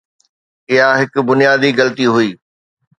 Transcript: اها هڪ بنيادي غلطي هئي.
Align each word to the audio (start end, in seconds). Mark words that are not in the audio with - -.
اها 0.71 0.89
هڪ 1.01 1.13
بنيادي 1.29 1.69
غلطي 1.77 2.05
هئي. 2.15 2.29